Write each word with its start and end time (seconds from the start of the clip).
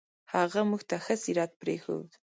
هغه 0.33 0.59
موږ 0.69 0.81
ته 0.89 0.95
ښه 1.03 1.15
سیرت 1.23 1.51
پرېښود. 1.61 2.09